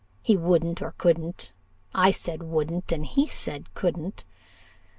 [0.23, 1.53] He wouldn't, or couldn't
[1.93, 4.25] I said wouldn't, he said couldn't.